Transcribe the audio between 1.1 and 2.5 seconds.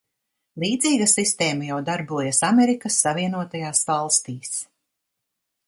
sistēma jau darbojas